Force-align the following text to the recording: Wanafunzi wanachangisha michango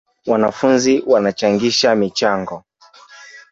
Wanafunzi 0.25 1.03
wanachangisha 1.05 1.95
michango 1.95 2.63